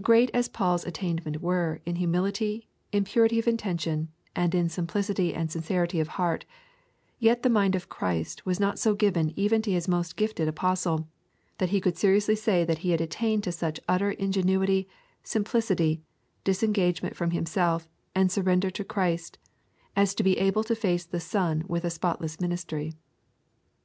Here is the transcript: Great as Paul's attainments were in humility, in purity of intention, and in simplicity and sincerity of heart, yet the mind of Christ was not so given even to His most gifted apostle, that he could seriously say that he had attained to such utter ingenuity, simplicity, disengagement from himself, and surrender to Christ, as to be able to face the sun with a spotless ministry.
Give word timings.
Great 0.00 0.30
as 0.32 0.48
Paul's 0.48 0.86
attainments 0.86 1.40
were 1.40 1.80
in 1.84 1.96
humility, 1.96 2.68
in 2.92 3.02
purity 3.02 3.40
of 3.40 3.48
intention, 3.48 4.08
and 4.36 4.54
in 4.54 4.68
simplicity 4.68 5.34
and 5.34 5.50
sincerity 5.50 5.98
of 5.98 6.06
heart, 6.14 6.44
yet 7.18 7.42
the 7.42 7.50
mind 7.50 7.74
of 7.74 7.88
Christ 7.88 8.46
was 8.46 8.60
not 8.60 8.78
so 8.78 8.94
given 8.94 9.32
even 9.34 9.60
to 9.62 9.72
His 9.72 9.88
most 9.88 10.14
gifted 10.14 10.46
apostle, 10.46 11.08
that 11.58 11.70
he 11.70 11.80
could 11.80 11.98
seriously 11.98 12.36
say 12.36 12.64
that 12.64 12.78
he 12.86 12.90
had 12.90 13.00
attained 13.00 13.42
to 13.42 13.50
such 13.50 13.80
utter 13.88 14.12
ingenuity, 14.12 14.86
simplicity, 15.24 16.02
disengagement 16.44 17.16
from 17.16 17.32
himself, 17.32 17.88
and 18.14 18.30
surrender 18.30 18.70
to 18.70 18.84
Christ, 18.84 19.38
as 19.96 20.14
to 20.14 20.22
be 20.22 20.38
able 20.38 20.62
to 20.62 20.76
face 20.76 21.04
the 21.04 21.18
sun 21.18 21.64
with 21.66 21.84
a 21.84 21.90
spotless 21.90 22.40
ministry. 22.40 22.92